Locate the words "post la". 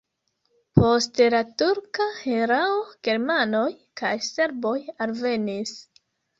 0.79-1.41